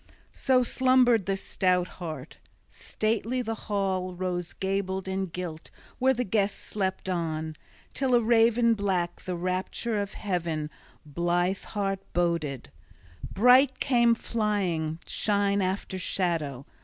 So 0.33 0.63
slumbered 0.63 1.27
the 1.27 1.37
stout 1.37 1.87
heart. 2.01 2.37
Stately 2.71 3.43
the 3.43 3.53
hall 3.69 4.15
rose 4.15 4.51
gabled 4.53 5.07
and 5.07 5.31
gilt 5.31 5.69
where 5.99 6.15
the 6.15 6.23
guest 6.23 6.57
slept 6.57 7.07
on 7.07 7.55
till 7.93 8.15
a 8.15 8.19
raven 8.23 8.73
black 8.73 9.21
the 9.21 9.35
rapture 9.35 10.01
of 10.01 10.15
heaven 10.15 10.71
{25b} 11.07 11.13
blithe 11.13 11.63
heart 11.77 11.99
boded. 12.13 12.71
Bright 13.31 13.79
came 13.79 14.15
flying 14.15 14.97
shine 15.05 15.61
after 15.61 15.99
shadow. 15.99 16.65